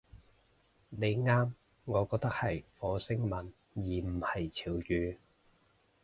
[0.89, 1.51] 你啱，
[1.85, 5.17] 我覺得係火星文而唔係潮語